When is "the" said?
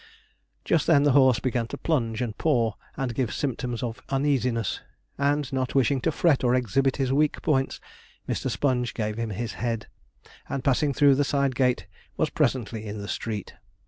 1.03-1.11, 11.13-11.23, 12.97-13.07